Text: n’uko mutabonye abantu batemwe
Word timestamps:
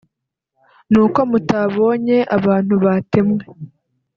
n’uko 0.91 1.19
mutabonye 1.29 2.17
abantu 2.37 2.73
batemwe 2.83 3.43